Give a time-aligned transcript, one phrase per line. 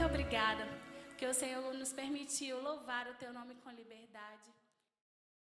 [0.00, 0.66] muito obrigada,
[1.08, 4.59] porque o Senhor nos permitiu louvar o teu nome com liberdade.